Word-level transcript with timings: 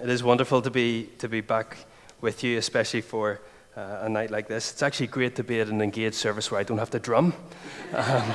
It 0.00 0.08
is 0.10 0.22
wonderful 0.22 0.62
to 0.62 0.70
be, 0.70 1.08
to 1.18 1.28
be 1.28 1.40
back 1.40 1.76
with 2.20 2.44
you, 2.44 2.56
especially 2.56 3.00
for 3.00 3.40
uh, 3.76 3.98
a 4.02 4.08
night 4.08 4.30
like 4.30 4.46
this. 4.46 4.70
It's 4.70 4.82
actually 4.82 5.08
great 5.08 5.34
to 5.36 5.42
be 5.42 5.60
at 5.60 5.66
an 5.66 5.82
engaged 5.82 6.14
service 6.14 6.52
where 6.52 6.60
I 6.60 6.62
don't 6.62 6.78
have 6.78 6.90
to 6.90 6.98
drum. 6.98 7.34
Um, 7.94 8.32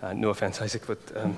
uh, 0.00 0.12
no 0.12 0.30
offense, 0.30 0.62
Isaac, 0.62 0.86
but. 0.86 0.98
Um, 1.16 1.36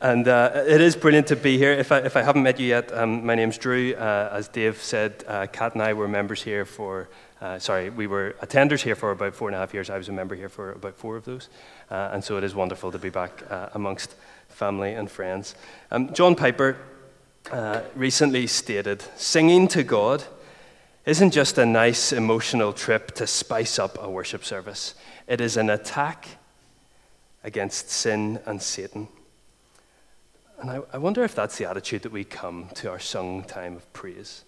and 0.00 0.26
uh, 0.28 0.64
it 0.66 0.80
is 0.80 0.96
brilliant 0.96 1.26
to 1.28 1.36
be 1.36 1.58
here. 1.58 1.72
If 1.72 1.90
I, 1.90 1.98
if 1.98 2.16
I 2.16 2.22
haven't 2.22 2.44
met 2.44 2.58
you 2.60 2.66
yet, 2.66 2.92
um, 2.92 3.26
my 3.26 3.34
name's 3.34 3.58
Drew. 3.58 3.94
Uh, 3.94 4.30
as 4.32 4.48
Dave 4.48 4.80
said, 4.80 5.24
uh, 5.26 5.46
Kat 5.52 5.74
and 5.74 5.82
I 5.82 5.92
were 5.92 6.06
members 6.06 6.42
here 6.42 6.64
for, 6.64 7.08
uh, 7.40 7.58
sorry, 7.58 7.90
we 7.90 8.06
were 8.06 8.36
attenders 8.40 8.82
here 8.82 8.94
for 8.94 9.10
about 9.10 9.34
four 9.34 9.48
and 9.48 9.56
a 9.56 9.58
half 9.58 9.74
years. 9.74 9.90
I 9.90 9.98
was 9.98 10.08
a 10.08 10.12
member 10.12 10.34
here 10.34 10.48
for 10.48 10.72
about 10.72 10.96
four 10.96 11.16
of 11.16 11.24
those. 11.24 11.48
And 11.90 12.22
so 12.22 12.36
it 12.36 12.44
is 12.44 12.54
wonderful 12.54 12.90
to 12.92 12.98
be 12.98 13.10
back 13.10 13.42
amongst 13.74 14.14
family 14.48 14.94
and 14.94 15.10
friends. 15.10 15.54
Um, 15.90 16.12
John 16.14 16.34
Piper 16.36 16.76
recently 17.94 18.46
stated 18.46 19.02
singing 19.16 19.68
to 19.68 19.82
God 19.82 20.24
isn't 21.04 21.32
just 21.32 21.58
a 21.58 21.66
nice 21.66 22.12
emotional 22.12 22.72
trip 22.72 23.12
to 23.12 23.26
spice 23.26 23.78
up 23.78 23.98
a 24.00 24.08
worship 24.08 24.44
service, 24.44 24.94
it 25.26 25.40
is 25.40 25.56
an 25.56 25.68
attack 25.68 26.28
against 27.42 27.90
sin 27.90 28.38
and 28.46 28.62
Satan. 28.62 29.08
And 30.60 30.70
I, 30.70 30.80
I, 30.92 30.98
wonder 30.98 31.24
if 31.24 31.34
that's 31.34 31.58
the 31.58 31.68
attitude 31.68 32.02
that 32.02 32.12
we 32.12 32.22
come 32.22 32.68
to 32.74 32.88
our 32.88 33.00
sung 33.00 33.42
time 33.42 33.74
of 33.74 33.92
praise. 33.92 34.44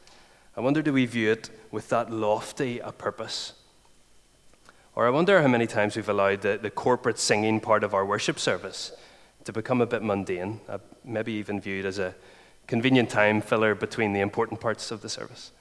I 0.56 0.60
wonder, 0.60 0.80
do 0.80 0.92
we 0.92 1.06
view 1.06 1.32
it 1.32 1.50
with 1.72 1.88
that 1.88 2.12
lofty 2.12 2.78
a 2.78 2.92
purpose? 2.92 3.54
Or 4.94 5.08
I 5.08 5.10
wonder 5.10 5.42
how 5.42 5.48
many 5.48 5.66
times 5.66 5.96
we've 5.96 6.08
allowed 6.08 6.42
the, 6.42 6.56
the 6.56 6.70
corporate 6.70 7.18
singing 7.18 7.58
part 7.58 7.82
of 7.82 7.94
our 7.94 8.06
worship 8.06 8.38
service 8.38 8.92
to 9.42 9.52
become 9.52 9.80
a 9.80 9.86
bit 9.86 10.04
mundane, 10.04 10.60
uh, 10.68 10.78
maybe 11.04 11.32
even 11.32 11.60
viewed 11.60 11.84
as 11.84 11.98
a 11.98 12.14
convenient 12.66 13.10
time 13.10 13.40
filler 13.40 13.74
between 13.74 14.12
the 14.12 14.20
important 14.20 14.60
parts 14.60 14.90
of 14.90 15.00
the 15.02 15.08
service. 15.08 15.52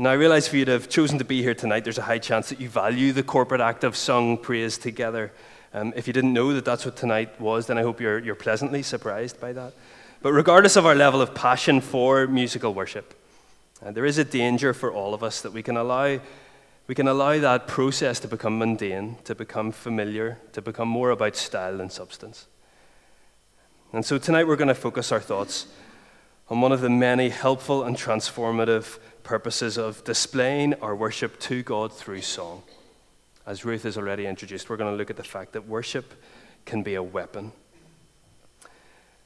Now, 0.00 0.10
I 0.10 0.14
realize 0.14 0.46
for 0.46 0.56
you 0.56 0.64
to 0.64 0.72
have 0.72 0.88
chosen 0.88 1.18
to 1.18 1.24
be 1.24 1.42
here 1.42 1.54
tonight, 1.54 1.82
there's 1.82 1.98
a 1.98 2.02
high 2.02 2.20
chance 2.20 2.50
that 2.50 2.60
you 2.60 2.68
value 2.68 3.12
the 3.12 3.24
corporate 3.24 3.60
act 3.60 3.82
of 3.82 3.96
sung 3.96 4.38
praise 4.38 4.78
together. 4.78 5.32
Um, 5.74 5.92
if 5.96 6.06
you 6.06 6.12
didn't 6.12 6.32
know 6.32 6.54
that 6.54 6.64
that's 6.64 6.84
what 6.84 6.96
tonight 6.96 7.40
was, 7.40 7.66
then 7.66 7.78
I 7.78 7.82
hope 7.82 8.00
you're, 8.00 8.20
you're 8.20 8.36
pleasantly 8.36 8.82
surprised 8.82 9.40
by 9.40 9.52
that. 9.54 9.72
But 10.22 10.32
regardless 10.32 10.76
of 10.76 10.86
our 10.86 10.94
level 10.94 11.20
of 11.20 11.34
passion 11.34 11.80
for 11.80 12.26
musical 12.26 12.74
worship, 12.74 13.14
uh, 13.84 13.90
there 13.90 14.04
is 14.04 14.18
a 14.18 14.24
danger 14.24 14.72
for 14.72 14.92
all 14.92 15.14
of 15.14 15.22
us 15.22 15.40
that 15.42 15.52
we 15.52 15.62
can 15.62 15.76
allow 15.76 16.20
we 16.88 16.94
can 16.94 17.06
allow 17.06 17.38
that 17.38 17.66
process 17.66 18.18
to 18.20 18.28
become 18.28 18.58
mundane, 18.58 19.18
to 19.24 19.34
become 19.34 19.72
familiar, 19.72 20.38
to 20.54 20.62
become 20.62 20.88
more 20.88 21.10
about 21.10 21.36
style 21.36 21.76
than 21.76 21.90
substance. 21.90 22.46
And 23.90 24.04
so 24.04 24.18
tonight 24.18 24.46
we're 24.46 24.56
going 24.56 24.68
to 24.68 24.74
focus 24.74 25.12
our 25.12 25.20
thoughts 25.20 25.66
on 26.50 26.60
one 26.60 26.72
of 26.72 26.82
the 26.82 26.90
many 26.90 27.30
helpful 27.30 27.84
and 27.84 27.96
transformative 27.96 28.98
purposes 29.22 29.78
of 29.78 30.04
displaying 30.04 30.74
our 30.74 30.94
worship 30.94 31.40
to 31.40 31.62
God 31.62 31.90
through 31.90 32.20
song. 32.20 32.64
As 33.46 33.64
Ruth 33.64 33.84
has 33.84 33.96
already 33.96 34.26
introduced, 34.26 34.68
we're 34.68 34.76
going 34.76 34.92
to 34.92 34.96
look 34.96 35.08
at 35.08 35.16
the 35.16 35.24
fact 35.24 35.54
that 35.54 35.66
worship 35.66 36.12
can 36.66 36.82
be 36.82 36.96
a 36.96 37.02
weapon. 37.02 37.52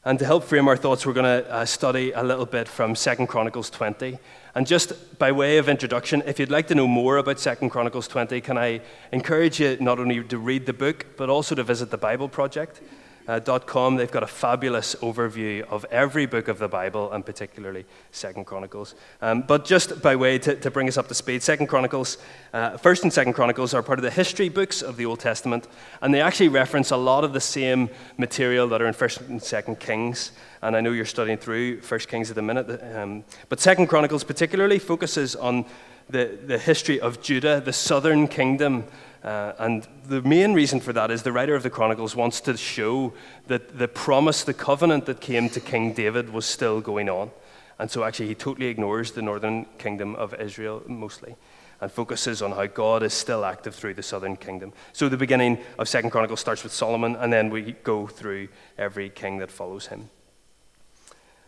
And 0.04 0.16
to 0.20 0.24
help 0.24 0.44
frame 0.44 0.68
our 0.68 0.76
thoughts, 0.76 1.04
we're 1.04 1.12
going 1.12 1.42
to 1.42 1.52
uh, 1.52 1.64
study 1.64 2.12
a 2.12 2.22
little 2.22 2.46
bit 2.46 2.68
from 2.68 2.94
2 2.94 3.26
Chronicles 3.26 3.68
20. 3.68 4.16
And 4.54 4.64
just 4.64 5.18
by 5.18 5.32
way 5.32 5.58
of 5.58 5.68
introduction, 5.68 6.22
if 6.24 6.38
you'd 6.38 6.52
like 6.52 6.68
to 6.68 6.76
know 6.76 6.86
more 6.86 7.16
about 7.16 7.38
2 7.38 7.68
Chronicles 7.68 8.06
20, 8.06 8.40
can 8.40 8.58
I 8.58 8.80
encourage 9.10 9.58
you 9.58 9.76
not 9.80 9.98
only 9.98 10.22
to 10.22 10.38
read 10.38 10.66
the 10.66 10.72
book, 10.72 11.06
but 11.16 11.28
also 11.28 11.56
to 11.56 11.64
visit 11.64 11.90
the 11.90 11.98
Bible 11.98 12.28
Project 12.28 12.80
uh, 13.28 13.40
.com, 13.60 13.96
they've 13.96 14.10
got 14.10 14.22
a 14.22 14.26
fabulous 14.26 14.94
overview 14.96 15.62
of 15.62 15.84
every 15.86 16.26
book 16.26 16.48
of 16.48 16.58
the 16.58 16.68
Bible, 16.68 17.12
and 17.12 17.24
particularly 17.24 17.84
Second 18.10 18.44
Chronicles. 18.44 18.94
Um, 19.20 19.42
but 19.42 19.64
just 19.64 20.02
by 20.02 20.16
way 20.16 20.38
to, 20.38 20.56
to, 20.56 20.70
bring 20.70 20.88
us 20.88 20.96
up 20.96 21.08
to 21.08 21.14
speed, 21.14 21.42
Second 21.42 21.68
Chronicles, 21.68 22.18
uh, 22.52 22.76
First 22.76 23.02
and 23.02 23.12
Second 23.12 23.34
Chronicles 23.34 23.74
are 23.74 23.82
part 23.82 23.98
of 23.98 24.02
the 24.02 24.10
history 24.10 24.48
books 24.48 24.82
of 24.82 24.96
the 24.96 25.06
Old 25.06 25.20
Testament, 25.20 25.68
and 26.00 26.12
they 26.12 26.20
actually 26.20 26.48
reference 26.48 26.90
a 26.90 26.96
lot 26.96 27.24
of 27.24 27.32
the 27.32 27.40
same 27.40 27.90
material 28.18 28.68
that 28.68 28.82
are 28.82 28.86
in 28.86 28.94
First 28.94 29.20
and 29.20 29.42
Second 29.42 29.78
Kings. 29.78 30.32
And 30.62 30.76
I 30.76 30.80
know 30.80 30.92
you're 30.92 31.04
studying 31.04 31.38
through 31.38 31.80
First 31.80 32.08
Kings 32.08 32.30
at 32.30 32.36
the 32.36 32.42
minute, 32.42 32.80
um, 32.94 33.24
but 33.48 33.60
Second 33.60 33.88
Chronicles 33.88 34.24
particularly 34.24 34.78
focuses 34.78 35.34
on 35.36 35.64
the, 36.12 36.38
the 36.46 36.58
history 36.58 37.00
of 37.00 37.20
Judah, 37.20 37.60
the 37.60 37.72
southern 37.72 38.28
kingdom 38.28 38.84
uh, 39.22 39.52
and 39.58 39.86
the 40.06 40.20
main 40.22 40.52
reason 40.52 40.80
for 40.80 40.92
that 40.92 41.10
is 41.10 41.22
the 41.22 41.30
writer 41.30 41.54
of 41.54 41.62
the 41.62 41.70
Chronicles 41.70 42.16
wants 42.16 42.40
to 42.40 42.56
show 42.56 43.12
that 43.46 43.78
the 43.78 43.86
promise, 43.86 44.42
the 44.42 44.54
covenant 44.54 45.06
that 45.06 45.20
came 45.20 45.48
to 45.50 45.60
King 45.60 45.92
David 45.92 46.30
was 46.30 46.44
still 46.44 46.80
going 46.80 47.08
on. 47.08 47.30
And 47.78 47.90
so 47.90 48.02
actually, 48.02 48.28
he 48.28 48.34
totally 48.34 48.66
ignores 48.66 49.12
the 49.12 49.22
northern 49.22 49.66
kingdom 49.78 50.14
of 50.16 50.34
Israel 50.34 50.82
mostly 50.86 51.36
and 51.80 51.90
focuses 51.90 52.42
on 52.42 52.52
how 52.52 52.66
God 52.66 53.02
is 53.02 53.12
still 53.12 53.44
active 53.44 53.74
through 53.74 53.94
the 53.94 54.02
southern 54.02 54.36
kingdom. 54.36 54.72
So 54.92 55.08
the 55.08 55.16
beginning 55.16 55.58
of 55.78 55.88
Second 55.88 56.10
Chronicles 56.10 56.40
starts 56.40 56.62
with 56.62 56.72
Solomon, 56.72 57.16
and 57.16 57.32
then 57.32 57.50
we 57.50 57.72
go 57.84 58.06
through 58.06 58.48
every 58.78 59.08
king 59.08 59.38
that 59.38 59.50
follows 59.50 59.86
him. 59.86 60.10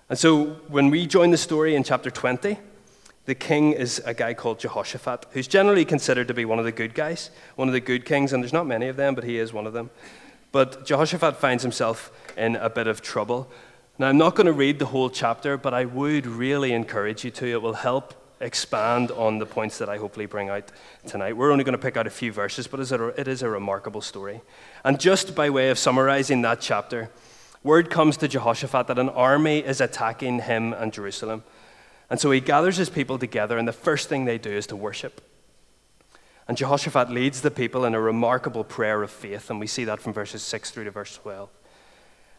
And 0.08 0.18
so 0.18 0.46
when 0.68 0.90
we 0.90 1.06
join 1.06 1.30
the 1.30 1.36
story 1.36 1.76
in 1.76 1.84
chapter 1.84 2.10
20, 2.10 2.58
the 3.26 3.34
king 3.34 3.72
is 3.72 4.02
a 4.04 4.12
guy 4.12 4.34
called 4.34 4.58
Jehoshaphat, 4.58 5.26
who's 5.30 5.48
generally 5.48 5.84
considered 5.84 6.28
to 6.28 6.34
be 6.34 6.44
one 6.44 6.58
of 6.58 6.64
the 6.64 6.72
good 6.72 6.94
guys, 6.94 7.30
one 7.56 7.68
of 7.68 7.74
the 7.74 7.80
good 7.80 8.04
kings, 8.04 8.32
and 8.32 8.42
there's 8.42 8.52
not 8.52 8.66
many 8.66 8.88
of 8.88 8.96
them, 8.96 9.14
but 9.14 9.24
he 9.24 9.38
is 9.38 9.52
one 9.52 9.66
of 9.66 9.72
them. 9.72 9.90
But 10.52 10.84
Jehoshaphat 10.84 11.36
finds 11.36 11.62
himself 11.62 12.12
in 12.36 12.56
a 12.56 12.68
bit 12.68 12.86
of 12.86 13.00
trouble. 13.00 13.50
Now, 13.98 14.08
I'm 14.08 14.18
not 14.18 14.34
going 14.34 14.46
to 14.46 14.52
read 14.52 14.78
the 14.78 14.86
whole 14.86 15.08
chapter, 15.08 15.56
but 15.56 15.72
I 15.72 15.84
would 15.84 16.26
really 16.26 16.72
encourage 16.72 17.24
you 17.24 17.30
to. 17.32 17.46
It 17.46 17.62
will 17.62 17.74
help 17.74 18.14
expand 18.40 19.10
on 19.10 19.38
the 19.38 19.46
points 19.46 19.78
that 19.78 19.88
I 19.88 19.96
hopefully 19.96 20.26
bring 20.26 20.50
out 20.50 20.70
tonight. 21.06 21.36
We're 21.36 21.50
only 21.50 21.64
going 21.64 21.76
to 21.76 21.82
pick 21.82 21.96
out 21.96 22.06
a 22.06 22.10
few 22.10 22.30
verses, 22.30 22.66
but 22.66 22.78
it 22.80 23.28
is 23.28 23.42
a 23.42 23.48
remarkable 23.48 24.00
story. 24.00 24.42
And 24.84 25.00
just 25.00 25.34
by 25.34 25.48
way 25.48 25.70
of 25.70 25.78
summarizing 25.78 26.42
that 26.42 26.60
chapter, 26.60 27.10
word 27.62 27.88
comes 27.88 28.16
to 28.18 28.28
Jehoshaphat 28.28 28.86
that 28.88 28.98
an 28.98 29.08
army 29.08 29.60
is 29.60 29.80
attacking 29.80 30.40
him 30.40 30.72
and 30.74 30.92
Jerusalem. 30.92 31.42
And 32.10 32.20
so 32.20 32.30
he 32.30 32.40
gathers 32.40 32.76
his 32.76 32.90
people 32.90 33.18
together, 33.18 33.58
and 33.58 33.66
the 33.66 33.72
first 33.72 34.08
thing 34.08 34.24
they 34.24 34.38
do 34.38 34.50
is 34.50 34.66
to 34.68 34.76
worship. 34.76 35.20
And 36.46 36.56
Jehoshaphat 36.56 37.10
leads 37.10 37.40
the 37.40 37.50
people 37.50 37.84
in 37.84 37.94
a 37.94 38.00
remarkable 38.00 38.64
prayer 38.64 39.02
of 39.02 39.10
faith, 39.10 39.48
and 39.48 39.58
we 39.58 39.66
see 39.66 39.84
that 39.84 40.00
from 40.00 40.12
verses 40.12 40.42
6 40.42 40.70
through 40.70 40.84
to 40.84 40.90
verse 40.90 41.16
12. 41.16 41.48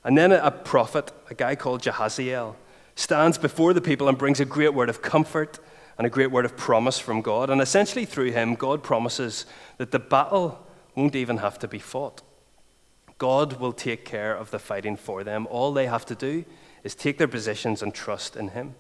And 0.04 0.16
then 0.16 0.32
a 0.32 0.52
prophet, 0.52 1.12
a 1.30 1.34
guy 1.34 1.56
called 1.56 1.82
Jahaziel, 1.82 2.56
stands 2.96 3.38
before 3.38 3.74
the 3.74 3.82
people 3.82 4.08
and 4.08 4.18
brings 4.18 4.40
a 4.40 4.46
great 4.46 4.74
word 4.74 4.90
of 4.90 5.02
comfort 5.02 5.60
and 5.98 6.06
a 6.06 6.12
great 6.12 6.30
word 6.30 6.46
of 6.46 6.56
promise 6.56 7.00
from 7.00 7.22
God. 7.22 7.50
And 7.50 7.60
essentially, 7.60 8.06
through 8.06 8.32
him, 8.32 8.54
God 8.54 8.84
promises 8.84 9.46
that 9.78 9.92
the 9.92 10.00
battle 10.00 10.66
won't 10.94 11.16
even 11.16 11.38
have 11.38 11.58
to 11.60 11.68
be 11.68 11.80
fought. 11.80 12.22
God 13.18 13.60
will 13.60 13.74
take 13.74 14.06
care 14.06 14.36
of 14.36 14.52
the 14.52 14.60
fighting 14.60 14.98
for 14.98 15.24
them. 15.24 15.48
All 15.50 15.74
they 15.74 15.88
have 15.88 16.06
to 16.08 16.16
do 16.16 16.46
is 16.84 16.94
take 16.94 17.18
their 17.18 17.28
positions 17.28 17.82
and 17.82 17.94
trust 17.94 18.36
in 18.36 18.50
him. 18.50 18.76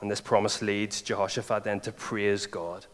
And 0.00 0.10
this 0.10 0.20
promise 0.20 0.62
leads 0.62 1.02
Jehoshaphat 1.02 1.64
then 1.64 1.80
to 1.80 1.92
praise 1.92 2.46
God. 2.46 2.86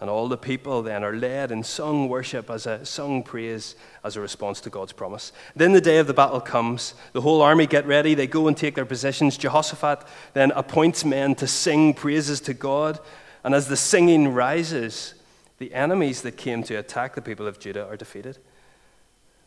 And 0.00 0.08
all 0.08 0.28
the 0.28 0.38
people 0.38 0.82
then 0.82 1.04
are 1.04 1.14
led 1.14 1.52
in 1.52 1.62
sung 1.62 2.08
worship 2.08 2.48
as 2.48 2.66
a 2.66 2.86
sung 2.86 3.22
praise 3.22 3.76
as 4.02 4.16
a 4.16 4.20
response 4.20 4.60
to 4.62 4.70
God's 4.70 4.94
promise. 4.94 5.30
Then 5.54 5.72
the 5.72 5.80
day 5.80 5.98
of 5.98 6.06
the 6.06 6.14
battle 6.14 6.40
comes. 6.40 6.94
The 7.12 7.20
whole 7.20 7.42
army 7.42 7.66
get 7.66 7.86
ready. 7.86 8.14
They 8.14 8.26
go 8.26 8.48
and 8.48 8.56
take 8.56 8.74
their 8.74 8.86
positions. 8.86 9.36
Jehoshaphat 9.36 10.06
then 10.32 10.52
appoints 10.52 11.04
men 11.04 11.34
to 11.36 11.46
sing 11.46 11.92
praises 11.92 12.40
to 12.42 12.54
God. 12.54 12.98
And 13.44 13.54
as 13.54 13.68
the 13.68 13.76
singing 13.76 14.28
rises, 14.32 15.14
the 15.58 15.74
enemies 15.74 16.22
that 16.22 16.38
came 16.38 16.62
to 16.64 16.76
attack 16.76 17.14
the 17.14 17.22
people 17.22 17.46
of 17.46 17.60
Judah 17.60 17.86
are 17.86 17.96
defeated. 17.96 18.38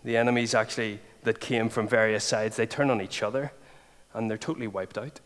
The 0.04 0.18
enemies 0.18 0.54
actually 0.54 1.00
that 1.24 1.40
came 1.40 1.68
from 1.68 1.88
various 1.88 2.24
sides, 2.24 2.58
they 2.58 2.68
turn 2.68 2.92
on 2.92 3.02
each 3.02 3.24
other 3.24 3.54
and 4.14 4.30
they're 4.30 4.38
totally 4.38 4.68
wiped 4.68 5.00
out. 5.00 5.20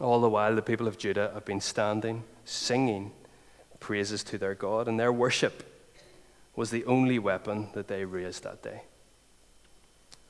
All 0.00 0.20
the 0.20 0.30
while, 0.30 0.54
the 0.54 0.62
people 0.62 0.86
of 0.86 0.96
Judah 0.96 1.30
have 1.34 1.44
been 1.44 1.60
standing, 1.60 2.22
singing 2.44 3.12
praises 3.80 4.22
to 4.24 4.38
their 4.38 4.54
God, 4.54 4.86
and 4.86 4.98
their 4.98 5.12
worship 5.12 5.64
was 6.54 6.70
the 6.70 6.84
only 6.84 7.18
weapon 7.18 7.68
that 7.74 7.88
they 7.88 8.04
raised 8.04 8.44
that 8.44 8.62
day. 8.62 8.82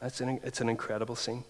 That's 0.01 0.21
an, 0.21 0.41
it's 0.43 0.61
an 0.61 0.69
incredible 0.69 1.17
scene. 1.17 1.45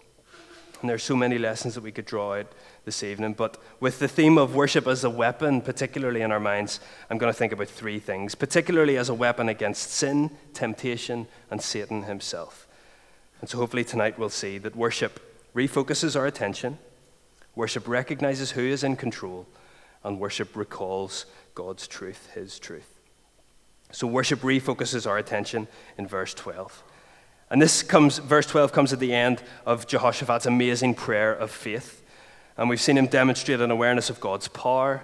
And 0.81 0.89
there 0.89 0.95
are 0.95 0.99
so 0.99 1.15
many 1.15 1.37
lessons 1.37 1.75
that 1.75 1.83
we 1.83 1.91
could 1.91 2.05
draw 2.05 2.35
out 2.35 2.47
this 2.85 3.03
evening. 3.03 3.33
But 3.33 3.57
with 3.81 3.99
the 3.99 4.07
theme 4.07 4.37
of 4.37 4.55
worship 4.55 4.87
as 4.87 5.03
a 5.03 5.09
weapon, 5.09 5.61
particularly 5.61 6.21
in 6.21 6.31
our 6.31 6.39
minds, 6.39 6.79
I'm 7.09 7.17
going 7.17 7.31
to 7.31 7.37
think 7.37 7.51
about 7.51 7.67
three 7.67 7.99
things, 7.99 8.35
particularly 8.35 8.95
as 8.97 9.09
a 9.09 9.13
weapon 9.13 9.49
against 9.49 9.91
sin, 9.91 10.31
temptation, 10.53 11.27
and 11.51 11.61
Satan 11.61 12.03
himself. 12.03 12.65
And 13.41 13.49
so 13.49 13.57
hopefully 13.57 13.83
tonight 13.83 14.17
we'll 14.17 14.29
see 14.29 14.57
that 14.59 14.75
worship 14.75 15.19
refocuses 15.53 16.15
our 16.15 16.25
attention 16.25 16.77
Worship 17.55 17.87
recognizes 17.87 18.51
who 18.51 18.61
is 18.61 18.83
in 18.83 18.95
control, 18.95 19.47
and 20.03 20.19
worship 20.19 20.55
recalls 20.55 21.25
God's 21.55 21.87
truth, 21.87 22.29
His 22.33 22.59
truth. 22.59 22.99
So 23.91 24.05
worship 24.07 24.41
refocuses 24.41 25.07
our 25.07 25.17
attention 25.17 25.67
in 25.97 26.07
verse 26.07 26.33
12. 26.33 26.83
And 27.49 27.61
this 27.61 27.81
comes, 27.81 28.19
verse 28.19 28.45
12 28.45 28.71
comes 28.71 28.93
at 28.93 28.99
the 28.99 29.13
end 29.13 29.41
of 29.65 29.87
Jehoshaphat's 29.87 30.45
amazing 30.45 30.93
prayer 30.93 31.33
of 31.33 31.49
faith. 31.49 32.03
And 32.57 32.69
we've 32.69 32.81
seen 32.81 32.97
him 32.97 33.07
demonstrate 33.07 33.61
an 33.61 33.71
awareness 33.71 34.09
of 34.09 34.19
God's 34.19 34.47
power, 34.47 35.01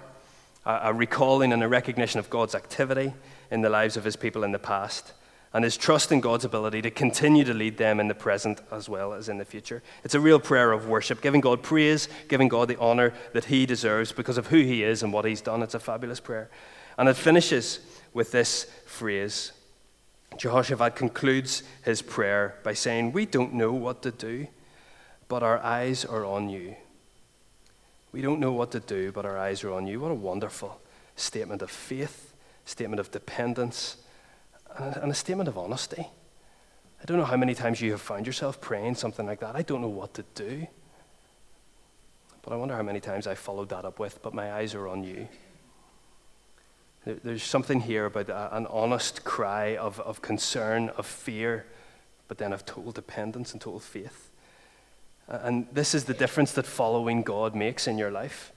a, 0.64 0.80
a 0.84 0.92
recalling 0.94 1.52
and 1.52 1.62
a 1.62 1.68
recognition 1.68 2.20
of 2.20 2.30
God's 2.30 2.54
activity 2.54 3.14
in 3.50 3.62
the 3.62 3.70
lives 3.70 3.96
of 3.96 4.04
his 4.04 4.14
people 4.14 4.44
in 4.44 4.52
the 4.52 4.58
past, 4.58 5.12
and 5.56 5.64
his 5.64 5.78
trust 5.78 6.12
in 6.12 6.20
God's 6.20 6.44
ability 6.44 6.82
to 6.82 6.90
continue 6.90 7.42
to 7.42 7.54
lead 7.54 7.78
them 7.78 7.98
in 7.98 8.08
the 8.08 8.14
present 8.14 8.60
as 8.70 8.90
well 8.90 9.14
as 9.14 9.30
in 9.30 9.38
the 9.38 9.44
future. 9.46 9.82
It's 10.04 10.14
a 10.14 10.20
real 10.20 10.38
prayer 10.38 10.70
of 10.70 10.86
worship, 10.86 11.22
giving 11.22 11.40
God 11.40 11.62
praise, 11.62 12.10
giving 12.28 12.48
God 12.48 12.68
the 12.68 12.78
honor 12.78 13.14
that 13.32 13.46
he 13.46 13.64
deserves 13.64 14.12
because 14.12 14.36
of 14.36 14.48
who 14.48 14.58
he 14.58 14.82
is 14.82 15.02
and 15.02 15.14
what 15.14 15.24
he's 15.24 15.40
done. 15.40 15.62
It's 15.62 15.72
a 15.72 15.80
fabulous 15.80 16.20
prayer. 16.20 16.50
And 16.98 17.08
it 17.08 17.16
finishes 17.16 17.80
with 18.12 18.32
this 18.32 18.64
phrase. 18.84 19.52
Jehoshaphat 20.36 20.94
concludes 20.94 21.62
his 21.82 22.02
prayer 22.02 22.56
by 22.62 22.74
saying, 22.74 23.12
We 23.12 23.24
don't 23.24 23.54
know 23.54 23.72
what 23.72 24.02
to 24.02 24.10
do, 24.10 24.48
but 25.26 25.42
our 25.42 25.58
eyes 25.60 26.04
are 26.04 26.26
on 26.26 26.50
you. 26.50 26.76
We 28.12 28.20
don't 28.20 28.40
know 28.40 28.52
what 28.52 28.72
to 28.72 28.80
do, 28.80 29.10
but 29.10 29.24
our 29.24 29.38
eyes 29.38 29.64
are 29.64 29.72
on 29.72 29.86
you. 29.86 30.00
What 30.00 30.10
a 30.10 30.14
wonderful 30.14 30.78
statement 31.16 31.62
of 31.62 31.70
faith, 31.70 32.34
statement 32.66 33.00
of 33.00 33.10
dependence, 33.10 33.96
and 34.78 35.10
a 35.10 35.14
statement 35.14 35.48
of 35.48 35.58
honesty. 35.58 36.08
I 37.00 37.04
don't 37.04 37.18
know 37.18 37.24
how 37.24 37.36
many 37.36 37.54
times 37.54 37.80
you 37.80 37.92
have 37.92 38.00
found 38.00 38.26
yourself 38.26 38.60
praying 38.60 38.94
something 38.94 39.26
like 39.26 39.40
that. 39.40 39.54
I 39.54 39.62
don't 39.62 39.80
know 39.80 39.88
what 39.88 40.14
to 40.14 40.24
do. 40.34 40.66
But 42.42 42.52
I 42.52 42.56
wonder 42.56 42.76
how 42.76 42.82
many 42.82 43.00
times 43.00 43.26
I 43.26 43.34
followed 43.34 43.68
that 43.70 43.84
up 43.84 43.98
with, 43.98 44.22
but 44.22 44.32
my 44.32 44.52
eyes 44.52 44.74
are 44.74 44.86
on 44.86 45.02
you. 45.02 45.28
There's 47.04 47.42
something 47.42 47.80
here 47.80 48.06
about 48.06 48.28
an 48.30 48.66
honest 48.66 49.24
cry 49.24 49.76
of, 49.76 50.00
of 50.00 50.22
concern, 50.22 50.88
of 50.90 51.06
fear, 51.06 51.66
but 52.28 52.38
then 52.38 52.52
of 52.52 52.64
total 52.64 52.92
dependence 52.92 53.52
and 53.52 53.60
total 53.60 53.80
faith. 53.80 54.30
And 55.28 55.66
this 55.72 55.94
is 55.94 56.04
the 56.04 56.14
difference 56.14 56.52
that 56.52 56.66
following 56.66 57.22
God 57.22 57.54
makes 57.54 57.86
in 57.86 57.98
your 57.98 58.10
life. 58.10 58.52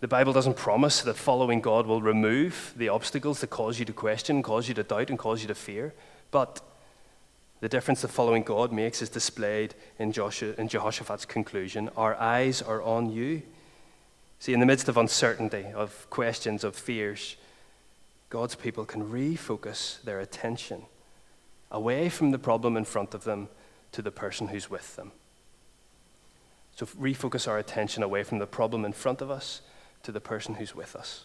The 0.00 0.08
Bible 0.08 0.32
doesn't 0.32 0.56
promise 0.56 1.02
that 1.02 1.16
following 1.16 1.60
God 1.60 1.86
will 1.86 2.00
remove 2.00 2.72
the 2.74 2.88
obstacles 2.88 3.42
that 3.42 3.50
cause 3.50 3.78
you 3.78 3.84
to 3.84 3.92
question, 3.92 4.42
cause 4.42 4.66
you 4.66 4.72
to 4.74 4.82
doubt, 4.82 5.10
and 5.10 5.18
cause 5.18 5.42
you 5.42 5.48
to 5.48 5.54
fear. 5.54 5.92
But 6.30 6.62
the 7.60 7.68
difference 7.68 8.00
that 8.00 8.08
following 8.08 8.42
God 8.42 8.72
makes 8.72 9.02
is 9.02 9.10
displayed 9.10 9.74
in, 9.98 10.12
Joshua, 10.12 10.54
in 10.56 10.68
Jehoshaphat's 10.68 11.26
conclusion 11.26 11.90
Our 11.98 12.14
eyes 12.14 12.62
are 12.62 12.82
on 12.82 13.12
you. 13.12 13.42
See, 14.38 14.54
in 14.54 14.60
the 14.60 14.66
midst 14.66 14.88
of 14.88 14.96
uncertainty, 14.96 15.66
of 15.74 16.08
questions, 16.08 16.64
of 16.64 16.74
fears, 16.74 17.36
God's 18.30 18.54
people 18.54 18.86
can 18.86 19.10
refocus 19.10 20.02
their 20.02 20.18
attention 20.18 20.84
away 21.70 22.08
from 22.08 22.30
the 22.30 22.38
problem 22.38 22.78
in 22.78 22.86
front 22.86 23.12
of 23.12 23.24
them 23.24 23.48
to 23.92 24.00
the 24.00 24.10
person 24.10 24.48
who's 24.48 24.70
with 24.70 24.96
them. 24.96 25.12
So 26.76 26.86
refocus 26.86 27.46
our 27.46 27.58
attention 27.58 28.02
away 28.02 28.22
from 28.22 28.38
the 28.38 28.46
problem 28.46 28.86
in 28.86 28.94
front 28.94 29.20
of 29.20 29.30
us 29.30 29.60
to 30.02 30.12
the 30.12 30.20
person 30.20 30.54
who's 30.54 30.74
with 30.74 30.96
us. 30.96 31.24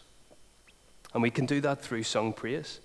And 1.14 1.22
we 1.22 1.30
can 1.30 1.46
do 1.46 1.60
that 1.62 1.80
through 1.80 2.02
sung 2.02 2.32
praise, 2.32 2.80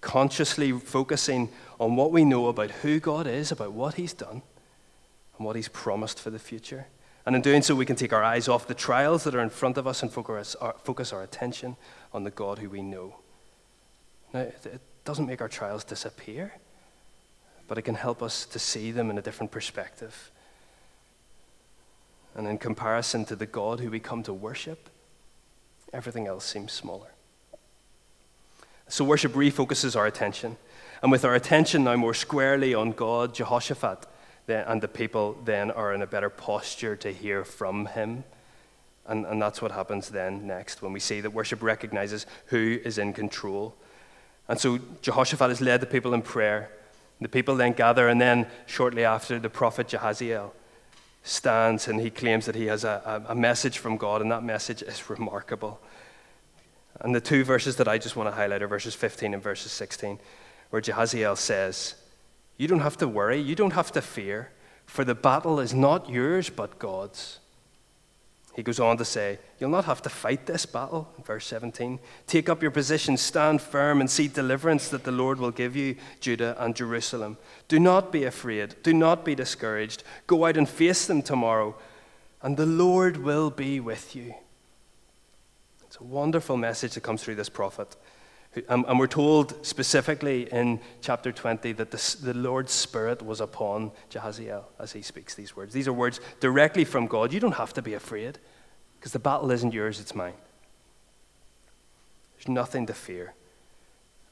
consciously 0.00 0.72
focusing 0.72 1.50
on 1.78 1.96
what 1.96 2.12
we 2.12 2.24
know 2.24 2.46
about 2.46 2.70
who 2.70 2.98
God 2.98 3.26
is, 3.26 3.52
about 3.52 3.72
what 3.72 3.94
He's 3.94 4.14
done, 4.14 4.42
and 5.36 5.46
what 5.46 5.56
He's 5.56 5.68
promised 5.68 6.18
for 6.18 6.30
the 6.30 6.38
future. 6.38 6.86
And 7.24 7.36
in 7.36 7.42
doing 7.42 7.62
so, 7.62 7.74
we 7.74 7.86
can 7.86 7.96
take 7.96 8.12
our 8.12 8.24
eyes 8.24 8.48
off 8.48 8.66
the 8.66 8.74
trials 8.74 9.24
that 9.24 9.34
are 9.34 9.42
in 9.42 9.50
front 9.50 9.78
of 9.78 9.86
us 9.86 10.02
and 10.02 10.10
focus 10.10 10.56
our, 10.56 10.74
focus 10.82 11.12
our 11.12 11.22
attention 11.22 11.76
on 12.12 12.24
the 12.24 12.30
God 12.30 12.58
who 12.58 12.68
we 12.68 12.82
know. 12.82 13.16
Now, 14.34 14.40
it 14.40 14.80
doesn't 15.04 15.26
make 15.26 15.40
our 15.40 15.48
trials 15.48 15.84
disappear, 15.84 16.54
but 17.68 17.78
it 17.78 17.82
can 17.82 17.94
help 17.94 18.22
us 18.22 18.44
to 18.46 18.58
see 18.58 18.90
them 18.90 19.10
in 19.10 19.18
a 19.18 19.22
different 19.22 19.52
perspective. 19.52 20.30
And 22.34 22.46
in 22.46 22.58
comparison 22.58 23.24
to 23.26 23.36
the 23.36 23.46
God 23.46 23.80
who 23.80 23.90
we 23.90 24.00
come 24.00 24.22
to 24.24 24.32
worship, 24.32 24.88
everything 25.92 26.26
else 26.26 26.44
seems 26.44 26.72
smaller. 26.72 27.12
So 28.88 29.04
worship 29.04 29.32
refocuses 29.32 29.96
our 29.96 30.06
attention. 30.06 30.56
And 31.02 31.10
with 31.10 31.24
our 31.24 31.34
attention 31.34 31.84
now 31.84 31.96
more 31.96 32.14
squarely 32.14 32.74
on 32.74 32.92
God, 32.92 33.34
Jehoshaphat 33.34 34.06
and 34.48 34.80
the 34.82 34.88
people 34.88 35.36
then 35.44 35.70
are 35.70 35.94
in 35.94 36.02
a 36.02 36.06
better 36.06 36.28
posture 36.28 36.96
to 36.96 37.12
hear 37.12 37.44
from 37.44 37.86
him. 37.86 38.24
And, 39.06 39.26
and 39.26 39.40
that's 39.40 39.62
what 39.62 39.72
happens 39.72 40.10
then 40.10 40.46
next 40.46 40.82
when 40.82 40.92
we 40.92 41.00
see 41.00 41.20
that 41.20 41.30
worship 41.30 41.62
recognizes 41.62 42.26
who 42.46 42.78
is 42.84 42.98
in 42.98 43.12
control. 43.12 43.74
And 44.48 44.58
so 44.60 44.78
Jehoshaphat 45.00 45.48
has 45.48 45.60
led 45.60 45.80
the 45.80 45.86
people 45.86 46.14
in 46.14 46.22
prayer. 46.22 46.70
The 47.20 47.28
people 47.28 47.56
then 47.56 47.72
gather, 47.72 48.08
and 48.08 48.20
then 48.20 48.48
shortly 48.66 49.04
after, 49.04 49.38
the 49.38 49.48
prophet 49.48 49.88
Jahaziel 49.88 50.50
stands 51.22 51.88
and 51.88 52.00
he 52.00 52.10
claims 52.10 52.46
that 52.46 52.54
he 52.54 52.66
has 52.66 52.84
a, 52.84 53.24
a, 53.28 53.34
message 53.34 53.78
from 53.78 53.96
God, 53.96 54.22
and 54.22 54.30
that 54.30 54.42
message 54.42 54.82
is 54.82 55.08
remarkable. 55.08 55.80
And 57.00 57.14
the 57.14 57.20
two 57.20 57.44
verses 57.44 57.76
that 57.76 57.88
I 57.88 57.98
just 57.98 58.16
want 58.16 58.28
to 58.28 58.34
highlight 58.34 58.62
are 58.62 58.68
verses 58.68 58.94
15 58.94 59.34
and 59.34 59.42
verses 59.42 59.72
16, 59.72 60.18
where 60.70 60.82
Jahaziel 60.82 61.36
says, 61.36 61.94
You 62.56 62.68
don't 62.68 62.80
have 62.80 62.96
to 62.98 63.08
worry, 63.08 63.40
you 63.40 63.54
don't 63.54 63.72
have 63.72 63.92
to 63.92 64.02
fear, 64.02 64.50
for 64.86 65.04
the 65.04 65.14
battle 65.14 65.60
is 65.60 65.72
not 65.72 66.10
yours 66.10 66.50
but 66.50 66.78
God's. 66.78 67.38
He 68.54 68.62
goes 68.62 68.78
on 68.78 68.98
to 68.98 69.04
say, 69.04 69.38
You'll 69.58 69.70
not 69.70 69.86
have 69.86 70.02
to 70.02 70.10
fight 70.10 70.44
this 70.44 70.66
battle, 70.66 71.10
verse 71.24 71.46
17. 71.46 71.98
Take 72.26 72.48
up 72.48 72.60
your 72.60 72.70
position, 72.70 73.16
stand 73.16 73.62
firm, 73.62 74.00
and 74.00 74.10
see 74.10 74.28
deliverance 74.28 74.88
that 74.88 75.04
the 75.04 75.12
Lord 75.12 75.38
will 75.38 75.50
give 75.50 75.74
you, 75.74 75.96
Judah 76.20 76.56
and 76.58 76.76
Jerusalem. 76.76 77.38
Do 77.68 77.80
not 77.80 78.12
be 78.12 78.24
afraid, 78.24 78.76
do 78.82 78.92
not 78.92 79.24
be 79.24 79.34
discouraged. 79.34 80.04
Go 80.26 80.44
out 80.44 80.58
and 80.58 80.68
face 80.68 81.06
them 81.06 81.22
tomorrow, 81.22 81.74
and 82.42 82.56
the 82.56 82.66
Lord 82.66 83.16
will 83.16 83.50
be 83.50 83.80
with 83.80 84.14
you. 84.14 84.34
It's 85.86 85.96
a 85.96 86.04
wonderful 86.04 86.58
message 86.58 86.94
that 86.94 87.02
comes 87.02 87.22
through 87.22 87.36
this 87.36 87.48
prophet. 87.48 87.96
Um, 88.68 88.84
and 88.86 88.98
we're 88.98 89.06
told 89.06 89.64
specifically 89.64 90.50
in 90.52 90.80
chapter 91.00 91.32
20 91.32 91.72
that 91.72 91.90
the, 91.90 92.16
the 92.22 92.34
Lord's 92.34 92.72
Spirit 92.72 93.22
was 93.22 93.40
upon 93.40 93.92
Jahaziel 94.10 94.64
as 94.78 94.92
he 94.92 95.00
speaks 95.00 95.34
these 95.34 95.56
words. 95.56 95.72
These 95.72 95.88
are 95.88 95.92
words 95.92 96.20
directly 96.40 96.84
from 96.84 97.06
God. 97.06 97.32
You 97.32 97.40
don't 97.40 97.52
have 97.52 97.72
to 97.74 97.82
be 97.82 97.94
afraid 97.94 98.38
because 98.98 99.12
the 99.12 99.18
battle 99.18 99.50
isn't 99.50 99.72
yours, 99.72 100.00
it's 100.00 100.14
mine. 100.14 100.34
There's 102.36 102.48
nothing 102.48 102.86
to 102.86 102.94
fear. 102.94 103.32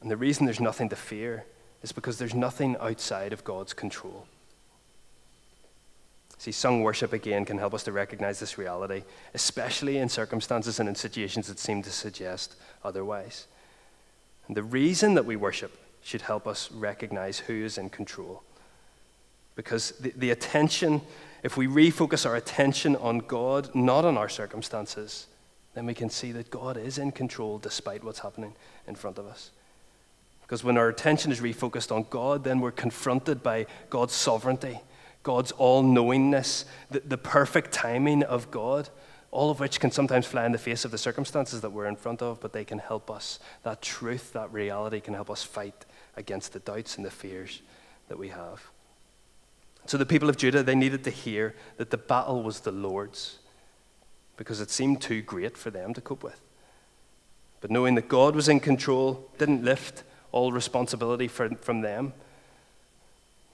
And 0.02 0.10
the 0.10 0.16
reason 0.16 0.44
there's 0.44 0.60
nothing 0.60 0.90
to 0.90 0.96
fear 0.96 1.44
is 1.82 1.92
because 1.92 2.18
there's 2.18 2.34
nothing 2.34 2.76
outside 2.78 3.32
of 3.32 3.42
God's 3.42 3.72
control. 3.72 4.26
See, 6.36 6.52
sung 6.52 6.82
worship 6.82 7.12
again 7.12 7.44
can 7.44 7.58
help 7.58 7.74
us 7.74 7.84
to 7.84 7.92
recognize 7.92 8.40
this 8.40 8.58
reality, 8.58 9.02
especially 9.34 9.98
in 9.98 10.08
circumstances 10.08 10.80
and 10.80 10.88
in 10.88 10.94
situations 10.94 11.48
that 11.48 11.58
seem 11.58 11.82
to 11.82 11.90
suggest 11.90 12.56
otherwise. 12.82 13.46
And 14.50 14.56
the 14.56 14.64
reason 14.64 15.14
that 15.14 15.26
we 15.26 15.36
worship 15.36 15.78
should 16.02 16.22
help 16.22 16.48
us 16.48 16.72
recognize 16.72 17.38
who 17.38 17.64
is 17.64 17.78
in 17.78 17.88
control. 17.88 18.42
Because 19.54 19.92
the, 20.00 20.12
the 20.16 20.30
attention, 20.30 21.02
if 21.44 21.56
we 21.56 21.68
refocus 21.68 22.26
our 22.26 22.34
attention 22.34 22.96
on 22.96 23.20
God, 23.20 23.72
not 23.76 24.04
on 24.04 24.18
our 24.18 24.28
circumstances, 24.28 25.28
then 25.74 25.86
we 25.86 25.94
can 25.94 26.10
see 26.10 26.32
that 26.32 26.50
God 26.50 26.76
is 26.76 26.98
in 26.98 27.12
control 27.12 27.58
despite 27.58 28.02
what's 28.02 28.18
happening 28.18 28.54
in 28.88 28.96
front 28.96 29.18
of 29.18 29.26
us. 29.28 29.52
Because 30.42 30.64
when 30.64 30.76
our 30.76 30.88
attention 30.88 31.30
is 31.30 31.40
refocused 31.40 31.94
on 31.94 32.06
God, 32.10 32.42
then 32.42 32.58
we're 32.58 32.72
confronted 32.72 33.44
by 33.44 33.66
God's 33.88 34.14
sovereignty, 34.14 34.80
God's 35.22 35.52
all 35.52 35.84
knowingness, 35.84 36.64
the, 36.90 36.98
the 36.98 37.18
perfect 37.18 37.70
timing 37.70 38.24
of 38.24 38.50
God 38.50 38.88
all 39.32 39.50
of 39.50 39.60
which 39.60 39.78
can 39.78 39.90
sometimes 39.90 40.26
fly 40.26 40.44
in 40.44 40.52
the 40.52 40.58
face 40.58 40.84
of 40.84 40.90
the 40.90 40.98
circumstances 40.98 41.60
that 41.60 41.70
we're 41.70 41.86
in 41.86 41.96
front 41.96 42.20
of, 42.20 42.40
but 42.40 42.52
they 42.52 42.64
can 42.64 42.78
help 42.78 43.10
us. 43.10 43.38
That 43.62 43.80
truth, 43.80 44.32
that 44.32 44.52
reality 44.52 45.00
can 45.00 45.14
help 45.14 45.30
us 45.30 45.42
fight 45.42 45.86
against 46.16 46.52
the 46.52 46.58
doubts 46.58 46.96
and 46.96 47.06
the 47.06 47.10
fears 47.10 47.62
that 48.08 48.18
we 48.18 48.28
have. 48.28 48.62
So 49.86 49.96
the 49.96 50.06
people 50.06 50.28
of 50.28 50.36
Judah, 50.36 50.62
they 50.62 50.74
needed 50.74 51.04
to 51.04 51.10
hear 51.10 51.54
that 51.76 51.90
the 51.90 51.96
battle 51.96 52.42
was 52.42 52.60
the 52.60 52.72
Lord's 52.72 53.38
because 54.36 54.60
it 54.60 54.70
seemed 54.70 55.00
too 55.00 55.22
great 55.22 55.56
for 55.56 55.70
them 55.70 55.94
to 55.94 56.00
cope 56.00 56.22
with. 56.22 56.40
But 57.60 57.70
knowing 57.70 57.94
that 57.96 58.08
God 58.08 58.34
was 58.34 58.48
in 58.48 58.58
control 58.58 59.28
didn't 59.38 59.64
lift 59.64 60.02
all 60.32 60.52
responsibility 60.52 61.28
for, 61.28 61.48
from 61.56 61.82
them. 61.82 62.12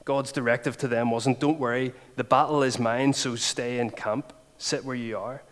God's 0.04 0.30
directive 0.30 0.76
to 0.78 0.88
them 0.88 1.10
wasn't, 1.10 1.40
don't 1.40 1.58
worry, 1.58 1.92
the 2.14 2.24
battle 2.24 2.62
is 2.62 2.78
mine, 2.78 3.12
so 3.12 3.34
stay 3.34 3.78
in 3.78 3.90
camp, 3.90 4.32
sit 4.58 4.84
where 4.84 4.94
you 4.94 5.18
are. 5.18 5.42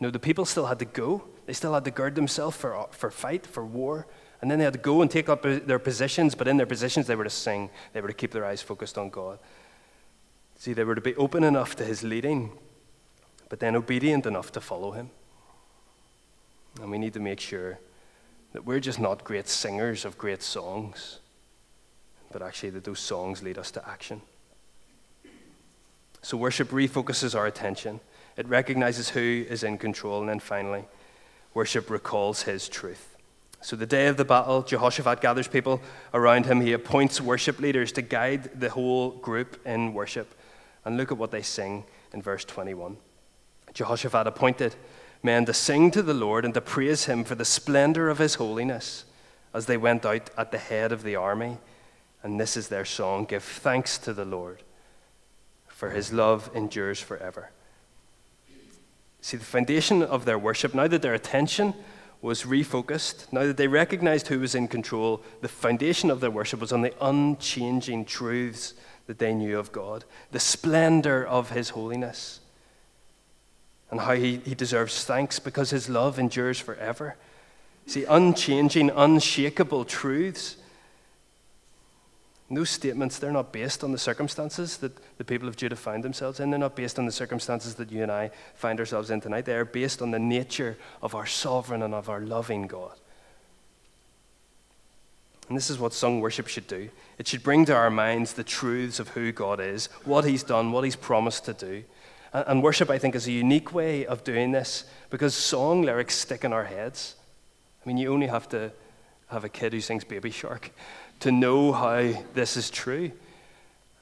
No, 0.00 0.10
the 0.10 0.18
people 0.18 0.44
still 0.44 0.66
had 0.66 0.78
to 0.80 0.84
go. 0.84 1.24
They 1.46 1.52
still 1.52 1.74
had 1.74 1.84
to 1.84 1.90
gird 1.90 2.14
themselves 2.14 2.56
for, 2.56 2.88
for 2.90 3.10
fight, 3.10 3.46
for 3.46 3.64
war. 3.64 4.06
And 4.42 4.50
then 4.50 4.58
they 4.58 4.64
had 4.64 4.74
to 4.74 4.78
go 4.78 5.00
and 5.00 5.10
take 5.10 5.28
up 5.28 5.42
their 5.42 5.78
positions, 5.78 6.34
but 6.34 6.46
in 6.46 6.58
their 6.58 6.66
positions, 6.66 7.06
they 7.06 7.16
were 7.16 7.24
to 7.24 7.30
sing. 7.30 7.70
They 7.92 8.00
were 8.00 8.08
to 8.08 8.14
keep 8.14 8.32
their 8.32 8.44
eyes 8.44 8.60
focused 8.60 8.98
on 8.98 9.08
God. 9.08 9.38
See, 10.58 10.72
they 10.72 10.84
were 10.84 10.94
to 10.94 11.00
be 11.00 11.14
open 11.16 11.44
enough 11.44 11.76
to 11.76 11.84
his 11.84 12.02
leading, 12.02 12.52
but 13.48 13.60
then 13.60 13.74
obedient 13.74 14.26
enough 14.26 14.52
to 14.52 14.60
follow 14.60 14.90
him. 14.90 15.10
And 16.80 16.90
we 16.90 16.98
need 16.98 17.14
to 17.14 17.20
make 17.20 17.40
sure 17.40 17.78
that 18.52 18.66
we're 18.66 18.80
just 18.80 19.00
not 19.00 19.24
great 19.24 19.48
singers 19.48 20.04
of 20.04 20.18
great 20.18 20.42
songs, 20.42 21.20
but 22.32 22.42
actually 22.42 22.70
that 22.70 22.84
those 22.84 23.00
songs 23.00 23.42
lead 23.42 23.58
us 23.58 23.70
to 23.72 23.88
action. 23.88 24.20
So 26.20 26.36
worship 26.36 26.68
refocuses 26.70 27.34
our 27.34 27.46
attention 27.46 28.00
It 28.36 28.48
recognizes 28.48 29.10
who 29.10 29.44
is 29.48 29.62
in 29.62 29.78
control. 29.78 30.20
And 30.20 30.28
then 30.28 30.40
finally, 30.40 30.84
worship 31.54 31.90
recalls 31.90 32.42
his 32.42 32.68
truth. 32.68 33.16
So, 33.62 33.74
the 33.74 33.86
day 33.86 34.06
of 34.06 34.16
the 34.16 34.24
battle, 34.24 34.62
Jehoshaphat 34.62 35.20
gathers 35.20 35.48
people 35.48 35.80
around 36.12 36.46
him. 36.46 36.60
He 36.60 36.72
appoints 36.72 37.20
worship 37.20 37.58
leaders 37.58 37.90
to 37.92 38.02
guide 38.02 38.60
the 38.60 38.70
whole 38.70 39.10
group 39.10 39.60
in 39.66 39.94
worship. 39.94 40.34
And 40.84 40.96
look 40.96 41.10
at 41.10 41.18
what 41.18 41.30
they 41.30 41.42
sing 41.42 41.84
in 42.12 42.22
verse 42.22 42.44
21. 42.44 42.96
Jehoshaphat 43.72 44.26
appointed 44.26 44.76
men 45.22 45.44
to 45.46 45.54
sing 45.54 45.90
to 45.90 46.02
the 46.02 46.14
Lord 46.14 46.44
and 46.44 46.54
to 46.54 46.60
praise 46.60 47.06
him 47.06 47.24
for 47.24 47.34
the 47.34 47.44
splendor 47.44 48.08
of 48.08 48.18
his 48.18 48.36
holiness 48.36 49.04
as 49.52 49.66
they 49.66 49.76
went 49.76 50.04
out 50.04 50.30
at 50.36 50.52
the 50.52 50.58
head 50.58 50.92
of 50.92 51.02
the 51.02 51.16
army. 51.16 51.58
And 52.22 52.38
this 52.38 52.56
is 52.56 52.68
their 52.68 52.84
song 52.84 53.24
Give 53.24 53.42
thanks 53.42 53.98
to 53.98 54.12
the 54.12 54.24
Lord, 54.24 54.62
for 55.66 55.90
his 55.90 56.12
love 56.12 56.50
endures 56.54 57.00
forever. 57.00 57.50
See, 59.26 59.36
the 59.36 59.44
foundation 59.44 60.04
of 60.04 60.24
their 60.24 60.38
worship, 60.38 60.72
now 60.72 60.86
that 60.86 61.02
their 61.02 61.12
attention 61.12 61.74
was 62.22 62.44
refocused, 62.44 63.32
now 63.32 63.42
that 63.42 63.56
they 63.56 63.66
recognized 63.66 64.28
who 64.28 64.38
was 64.38 64.54
in 64.54 64.68
control, 64.68 65.20
the 65.40 65.48
foundation 65.48 66.12
of 66.12 66.20
their 66.20 66.30
worship 66.30 66.60
was 66.60 66.70
on 66.70 66.82
the 66.82 66.94
unchanging 67.00 68.04
truths 68.04 68.74
that 69.08 69.18
they 69.18 69.34
knew 69.34 69.58
of 69.58 69.72
God, 69.72 70.04
the 70.30 70.38
splendor 70.38 71.26
of 71.26 71.50
his 71.50 71.70
holiness, 71.70 72.38
and 73.90 73.98
how 73.98 74.14
he, 74.14 74.36
he 74.44 74.54
deserves 74.54 75.04
thanks 75.04 75.40
because 75.40 75.70
his 75.70 75.88
love 75.88 76.20
endures 76.20 76.60
forever. 76.60 77.16
See, 77.84 78.04
unchanging, 78.04 78.90
unshakable 78.90 79.86
truths 79.86 80.56
those 82.48 82.70
statements, 82.70 83.18
they're 83.18 83.32
not 83.32 83.52
based 83.52 83.82
on 83.82 83.90
the 83.90 83.98
circumstances 83.98 84.76
that 84.78 84.92
the 85.18 85.24
people 85.24 85.48
of 85.48 85.56
Judah 85.56 85.74
find 85.74 86.04
themselves 86.04 86.38
in. 86.38 86.50
They're 86.50 86.58
not 86.58 86.76
based 86.76 86.98
on 86.98 87.04
the 87.04 87.12
circumstances 87.12 87.74
that 87.74 87.90
you 87.90 88.02
and 88.04 88.12
I 88.12 88.30
find 88.54 88.78
ourselves 88.78 89.10
in 89.10 89.20
tonight. 89.20 89.46
They 89.46 89.56
are 89.56 89.64
based 89.64 90.00
on 90.00 90.12
the 90.12 90.18
nature 90.20 90.76
of 91.02 91.16
our 91.16 91.26
sovereign 91.26 91.82
and 91.82 91.92
of 91.92 92.08
our 92.08 92.20
loving 92.20 92.68
God. 92.68 92.92
And 95.48 95.56
this 95.56 95.70
is 95.70 95.78
what 95.78 95.92
sung 95.92 96.20
worship 96.20 96.48
should 96.48 96.66
do 96.66 96.88
it 97.18 97.26
should 97.26 97.42
bring 97.42 97.64
to 97.64 97.74
our 97.74 97.90
minds 97.90 98.34
the 98.34 98.44
truths 98.44 99.00
of 99.00 99.08
who 99.08 99.32
God 99.32 99.58
is, 99.58 99.86
what 100.04 100.24
He's 100.24 100.42
done, 100.42 100.70
what 100.70 100.84
He's 100.84 100.96
promised 100.96 101.46
to 101.46 101.54
do. 101.54 101.82
And 102.32 102.62
worship, 102.62 102.90
I 102.90 102.98
think, 102.98 103.14
is 103.14 103.26
a 103.26 103.32
unique 103.32 103.72
way 103.72 104.04
of 104.04 104.22
doing 104.22 104.52
this 104.52 104.84
because 105.08 105.34
song 105.34 105.82
lyrics 105.82 106.14
stick 106.14 106.44
in 106.44 106.52
our 106.52 106.64
heads. 106.64 107.14
I 107.82 107.88
mean, 107.88 107.96
you 107.96 108.12
only 108.12 108.26
have 108.26 108.48
to 108.50 108.70
have 109.28 109.44
a 109.44 109.48
kid 109.48 109.72
who 109.72 109.80
sings 109.80 110.04
Baby 110.04 110.30
Shark 110.30 110.70
to 111.20 111.32
know 111.32 111.72
how 111.72 112.12
this 112.34 112.56
is 112.56 112.70
true. 112.70 113.10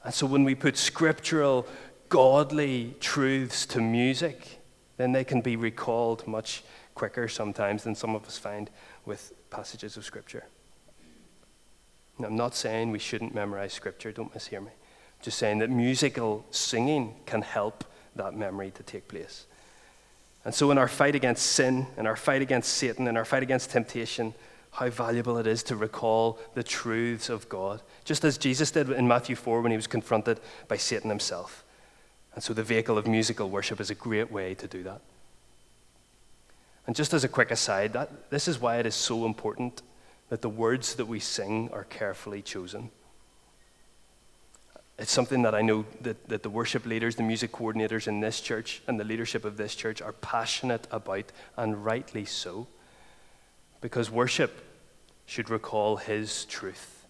And 0.05 0.13
so 0.13 0.27
when 0.27 0.45
we 0.45 0.55
put 0.55 0.77
scriptural, 0.77 1.67
godly 2.09 2.95
truths 3.01 3.67
to 3.67 3.81
music, 3.81 4.61
then 4.97 5.13
they 5.13 5.25
can 5.25 5.41
be 5.41 5.57
recalled 5.57 6.27
much 6.27 6.63
quicker 6.95 7.27
sometimes 7.29 7.85
than 7.85 7.95
some 7.95 8.15
of 8.15 8.27
us 8.27 8.39
find 8.39 8.71
with 9.05 9.33
passages 9.51 9.97
of 9.97 10.05
scripture. 10.05 10.45
Now, 12.19 12.29
I'm 12.29 12.37
not 12.37 12.55
saying 12.55 12.91
we 12.91 12.99
shouldn't 12.99 13.35
memorize 13.35 13.73
scripture, 13.73 14.13
don't 14.13 14.33
mishear 14.33 14.61
me. 14.61 14.69
I'm 14.69 15.23
just 15.23 15.39
saying 15.39 15.59
that 15.59 15.71
musical 15.71 16.45
singing 16.51 17.15
can 17.27 17.43
help 17.43 17.85
that 18.15 18.35
memory 18.35 18.71
to 18.73 18.83
take 18.83 19.09
place. 19.09 19.47
And 20.45 20.55
so, 20.55 20.71
in 20.71 20.79
our 20.79 20.89
fight 20.89 21.15
against 21.15 21.45
sin, 21.47 21.87
in 21.97 22.07
our 22.07 22.17
fight 22.17 22.43
against 22.43 22.75
Satan, 22.75 23.09
in 23.09 23.17
our 23.17 23.25
fight 23.25 23.43
against 23.43 23.71
temptation, 23.71 24.35
how 24.75 24.91
valuable 24.91 25.39
it 25.39 25.47
is 25.47 25.63
to 25.63 25.77
recall 25.77 26.39
the 26.55 26.63
truths 26.63 27.29
of 27.29 27.49
God, 27.49 27.81
just 28.05 28.25
as 28.25 28.37
Jesus 28.37 28.73
did 28.73 28.91
in 28.91 29.07
Matthew 29.07 29.37
4 29.37 29.63
when 29.63 29.71
he 29.71 29.77
was 29.77 29.87
confronted 29.87 30.41
by 30.67 30.77
Satan 30.77 31.11
himself. 31.11 31.65
And 32.35 32.43
so 32.43 32.53
the 32.53 32.65
vehicle 32.65 32.99
of 32.99 33.07
musical 33.07 33.49
worship 33.49 33.81
is 33.81 33.91
a 33.91 33.95
great 33.95 34.33
way 34.33 34.55
to 34.55 34.67
do 34.67 34.83
that. 34.83 35.01
And 36.87 36.97
just 36.97 37.15
as 37.15 37.23
a 37.23 37.29
quick 37.29 37.53
aside, 37.53 37.93
that, 37.93 38.31
this 38.31 38.49
is 38.49 38.61
why 38.61 38.79
it 38.79 38.87
is 38.87 38.97
so 38.97 39.25
important 39.25 39.83
that 40.29 40.43
the 40.43 40.49
words 40.49 40.97
that 40.97 41.07
we 41.07 41.21
sing 41.21 41.71
are 41.73 41.85
carefully 41.85 42.43
chosen. 42.43 42.91
It's 44.99 45.13
something 45.13 45.43
that 45.43 45.55
I 45.55 45.63
know 45.63 45.87
that, 46.01 46.29
that 46.29 46.43
the 46.43 46.51
worship 46.51 46.85
leaders, 46.85 47.15
the 47.15 47.23
music 47.23 47.53
coordinators 47.53 48.09
in 48.09 48.21
this 48.21 48.41
church, 48.41 48.83
and 48.89 48.99
the 48.99 49.05
leadership 49.05 49.45
of 49.45 49.57
this 49.57 49.77
church 49.77 50.03
are 50.03 50.13
passionate 50.13 50.89
about, 50.91 51.27
and 51.57 51.85
rightly 51.85 52.25
so. 52.25 52.67
Because 53.85 54.11
worship 54.11 54.63
should 55.27 55.51
recall 55.51 55.97
His 55.99 56.47
truth. 56.47 57.05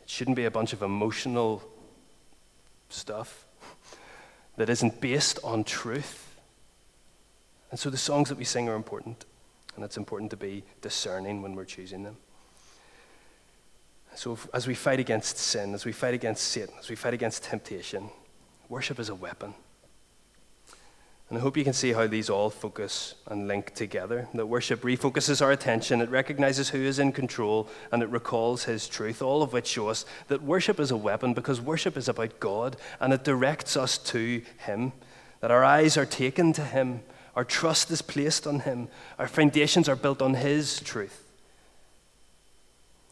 It 0.00 0.08
shouldn't 0.08 0.36
be 0.36 0.44
a 0.44 0.50
bunch 0.50 0.72
of 0.72 0.80
emotional 0.80 1.60
stuff 2.88 3.44
that 4.56 4.70
isn't 4.70 5.00
based 5.00 5.40
on 5.42 5.64
truth. 5.64 6.36
And 7.72 7.80
so 7.80 7.90
the 7.90 7.96
songs 7.96 8.28
that 8.28 8.38
we 8.38 8.44
sing 8.44 8.68
are 8.68 8.76
important, 8.76 9.24
and 9.74 9.84
it's 9.84 9.96
important 9.96 10.30
to 10.30 10.36
be 10.36 10.62
discerning 10.82 11.42
when 11.42 11.56
we're 11.56 11.64
choosing 11.64 12.04
them. 12.04 12.16
So, 14.14 14.38
as 14.54 14.68
we 14.68 14.74
fight 14.74 15.00
against 15.00 15.36
sin, 15.36 15.74
as 15.74 15.84
we 15.84 15.90
fight 15.90 16.14
against 16.14 16.44
Satan, 16.44 16.76
as 16.78 16.88
we 16.88 16.94
fight 16.94 17.12
against 17.12 17.42
temptation, 17.42 18.08
worship 18.68 19.00
is 19.00 19.08
a 19.08 19.16
weapon. 19.16 19.54
And 21.32 21.38
I 21.38 21.40
hope 21.44 21.56
you 21.56 21.64
can 21.64 21.72
see 21.72 21.94
how 21.94 22.06
these 22.06 22.28
all 22.28 22.50
focus 22.50 23.14
and 23.26 23.48
link 23.48 23.72
together. 23.72 24.28
That 24.34 24.48
worship 24.48 24.82
refocuses 24.82 25.40
our 25.40 25.50
attention, 25.50 26.02
it 26.02 26.10
recognizes 26.10 26.68
who 26.68 26.82
is 26.82 26.98
in 26.98 27.12
control, 27.12 27.70
and 27.90 28.02
it 28.02 28.10
recalls 28.10 28.64
his 28.64 28.86
truth, 28.86 29.22
all 29.22 29.42
of 29.42 29.54
which 29.54 29.66
show 29.66 29.88
us 29.88 30.04
that 30.28 30.42
worship 30.42 30.78
is 30.78 30.90
a 30.90 30.96
weapon 30.98 31.32
because 31.32 31.58
worship 31.58 31.96
is 31.96 32.06
about 32.06 32.38
God 32.38 32.76
and 33.00 33.14
it 33.14 33.24
directs 33.24 33.78
us 33.78 33.96
to 33.96 34.42
him. 34.58 34.92
That 35.40 35.50
our 35.50 35.64
eyes 35.64 35.96
are 35.96 36.04
taken 36.04 36.52
to 36.52 36.64
him, 36.64 37.00
our 37.34 37.46
trust 37.46 37.90
is 37.90 38.02
placed 38.02 38.46
on 38.46 38.60
him, 38.60 38.88
our 39.18 39.26
foundations 39.26 39.88
are 39.88 39.96
built 39.96 40.20
on 40.20 40.34
his 40.34 40.80
truth. 40.80 41.24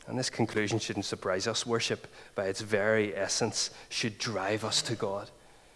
And 0.06 0.18
this 0.18 0.28
conclusion 0.28 0.78
shouldn't 0.78 1.06
surprise 1.06 1.46
us. 1.46 1.64
Worship, 1.64 2.06
by 2.34 2.48
its 2.48 2.60
very 2.60 3.16
essence, 3.16 3.70
should 3.88 4.18
drive 4.18 4.62
us 4.62 4.82
to 4.82 4.94
God 4.94 5.30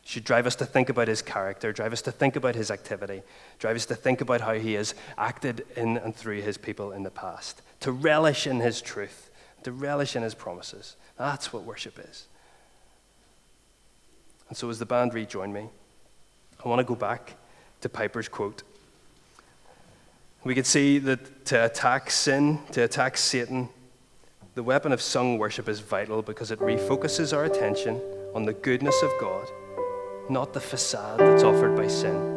should 0.04 0.25
drive 0.25 0.46
us 0.46 0.54
to 0.56 0.66
think 0.66 0.90
about 0.90 1.08
his 1.08 1.23
character, 1.23 1.73
drive 1.73 1.92
us 1.92 2.02
to 2.02 2.12
think 2.12 2.37
about 2.37 2.54
his 2.54 2.70
activity, 2.70 3.23
drive 3.58 3.75
us 3.75 3.87
to 3.87 3.94
think 3.94 4.20
about 4.20 4.42
how 4.42 4.52
he 4.52 4.75
has 4.75 4.94
acted 5.16 5.66
in 5.76 5.96
and 5.96 6.14
through 6.14 6.42
his 6.42 6.58
people 6.58 6.92
in 6.92 7.02
the 7.02 7.11
past, 7.11 7.62
to 7.80 7.90
relish 7.90 8.46
in 8.46 8.61
his 8.61 8.82
truth, 8.82 9.30
to 9.62 9.73
relish 9.73 10.14
in 10.14 10.23
his 10.23 10.34
promises. 10.34 10.96
That's 11.16 11.52
what 11.52 11.64
worship 11.64 11.99
is. 11.99 12.26
And 14.49 14.58
so, 14.58 14.68
as 14.68 14.78
the 14.78 14.87
band 14.87 15.14
rejoin 15.14 15.52
me, 15.52 15.68
I 16.62 16.68
want 16.68 16.80
to 16.80 16.84
go 16.84 16.94
back 16.94 17.34
to 17.80 17.88
Piper's 17.88 18.28
quote. 18.28 18.62
We 20.44 20.54
could 20.54 20.66
see 20.66 20.99
that 20.99 21.46
to 21.46 21.64
attack 21.64 22.11
sin, 22.11 22.58
to 22.73 22.82
attack 22.82 23.16
Satan, 23.16 23.70
the 24.54 24.62
weapon 24.62 24.92
of 24.92 25.00
sung 25.00 25.38
worship 25.38 25.68
is 25.68 25.80
vital 25.80 26.20
because 26.20 26.50
it 26.50 26.61
refocuses 26.61 27.34
our 27.34 27.44
attention 27.44 28.00
on 28.34 28.44
the 28.44 28.52
goodness 28.52 29.02
of 29.02 29.11
God 29.18 29.49
not 30.28 30.52
the 30.52 30.60
facade 30.60 31.18
that's 31.18 31.42
offered 31.42 31.76
by 31.76 31.86
sin. 31.86 32.34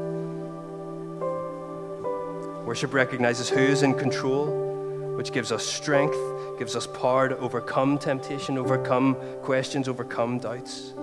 Worship 2.65 2.94
recognizes 2.94 3.48
who 3.48 3.60
is 3.60 3.84
in 3.84 3.98
control, 3.98 5.15
which 5.15 5.32
gives 5.32 5.51
us 5.51 5.65
strength, 5.65 6.17
gives 6.60 6.75
us 6.75 6.86
power 6.86 7.29
to 7.29 7.38
overcome 7.38 7.98
temptation, 7.98 8.58
overcome 8.58 9.15
questions, 9.41 9.88
overcome 9.88 10.39
doubts. 10.39 10.94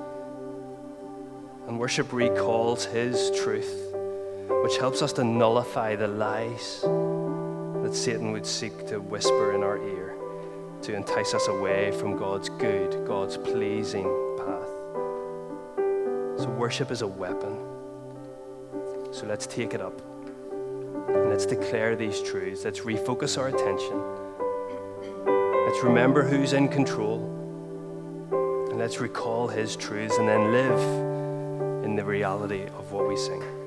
And 1.66 1.78
worship 1.78 2.12
recalls 2.12 2.84
His 2.84 3.30
truth, 3.40 3.94
which 4.62 4.76
helps 4.76 5.00
us 5.00 5.12
to 5.14 5.24
nullify 5.24 5.96
the 5.96 6.08
lies 6.08 6.82
that 6.82 7.94
Satan 7.94 8.32
would 8.32 8.44
seek 8.44 8.86
to 8.88 9.00
whisper 9.00 9.54
in 9.54 9.62
our 9.62 9.78
ear 9.78 10.14
to 10.82 10.94
entice 10.94 11.32
us 11.32 11.48
away 11.48 11.92
from 11.92 12.18
God's 12.18 12.50
good, 12.50 13.06
God's 13.06 13.38
pleasing 13.38 14.04
so, 16.44 16.50
worship 16.50 16.90
is 16.90 17.00
a 17.00 17.06
weapon. 17.06 17.56
So, 19.12 19.24
let's 19.26 19.46
take 19.46 19.72
it 19.72 19.80
up. 19.80 19.98
And 21.08 21.30
let's 21.30 21.46
declare 21.46 21.96
these 21.96 22.20
truths. 22.20 22.66
Let's 22.66 22.80
refocus 22.80 23.38
our 23.38 23.48
attention. 23.48 23.98
Let's 25.66 25.82
remember 25.82 26.22
who's 26.22 26.52
in 26.52 26.68
control. 26.68 27.30
And 28.68 28.78
let's 28.78 29.00
recall 29.00 29.48
his 29.48 29.74
truths 29.74 30.18
and 30.18 30.28
then 30.28 30.52
live 30.52 31.84
in 31.84 31.96
the 31.96 32.04
reality 32.04 32.64
of 32.78 32.92
what 32.92 33.08
we 33.08 33.16
sing. 33.16 33.63